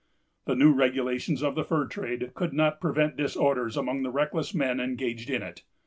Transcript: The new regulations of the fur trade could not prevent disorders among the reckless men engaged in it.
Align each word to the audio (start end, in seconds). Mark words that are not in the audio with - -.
The 0.45 0.55
new 0.55 0.73
regulations 0.73 1.43
of 1.43 1.53
the 1.53 1.63
fur 1.63 1.85
trade 1.85 2.31
could 2.33 2.53
not 2.53 2.81
prevent 2.81 3.17
disorders 3.17 3.77
among 3.77 4.01
the 4.01 4.09
reckless 4.09 4.51
men 4.51 4.79
engaged 4.79 5.29
in 5.29 5.43
it. 5.43 5.61